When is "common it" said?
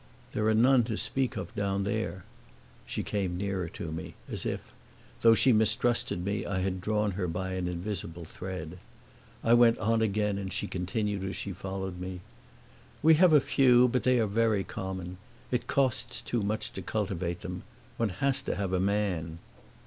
14.63-15.67